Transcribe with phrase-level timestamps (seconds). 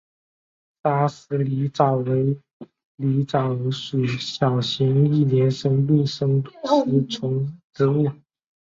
[0.81, 2.35] 砂石狸藻为
[2.97, 8.09] 狸藻属小型一年生陆生食虫植物。